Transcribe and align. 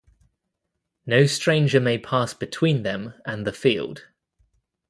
No 1.05 1.27
stranger 1.27 1.79
may 1.79 1.99
pass 1.99 2.33
between 2.33 2.81
them 2.81 3.13
and 3.23 3.45
the 3.45 3.53
field. 3.53 4.07